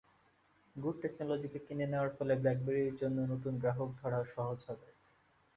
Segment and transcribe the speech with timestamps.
[0.75, 4.89] Good টেকনোলজিকে কিনে নেওয়ার ফলে ব্ল্যাকবেরির জন্য নতুন গ্রাহক ধরা সহজ হবে।